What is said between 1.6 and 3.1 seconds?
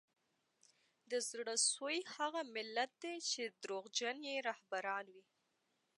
سوي هغه ملت